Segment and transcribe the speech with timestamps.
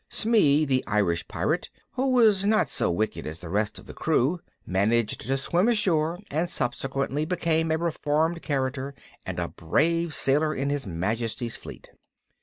[0.09, 4.39] Smee, the Irish Pirate, who was not so wicked as the rest of the crew,
[4.65, 8.95] managed to swim ashore, and subsequently became a reformed character
[9.27, 11.87] and a brave sailor in His Majesty's Fleet.